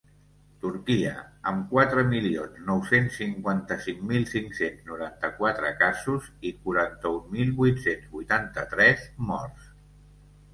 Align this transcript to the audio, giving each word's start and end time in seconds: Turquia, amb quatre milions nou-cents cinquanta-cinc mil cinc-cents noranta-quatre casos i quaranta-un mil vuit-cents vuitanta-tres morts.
Turquia, 0.61 1.09
amb 1.49 1.65
quatre 1.73 2.05
milions 2.13 2.63
nou-cents 2.69 3.19
cinquanta-cinc 3.21 3.99
mil 4.13 4.25
cinc-cents 4.31 4.87
noranta-quatre 4.93 5.71
casos 5.83 6.31
i 6.51 6.55
quaranta-un 6.65 7.29
mil 7.37 7.53
vuit-cents 7.61 8.09
vuitanta-tres 8.17 9.05
morts. 9.31 9.69